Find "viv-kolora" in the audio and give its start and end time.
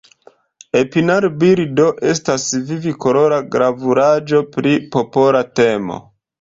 2.71-3.39